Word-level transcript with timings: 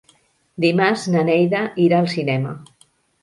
Dimarts 0.63 1.03
na 1.15 1.21
Neida 1.27 1.61
irà 1.85 1.99
al 2.05 2.09
cinema. 2.17 2.57